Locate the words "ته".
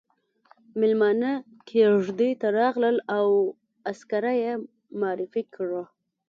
2.41-2.47